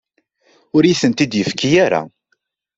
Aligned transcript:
Ur 0.75 0.83
yi-ten-id-yefki 0.85 1.69
ara. 1.85 2.01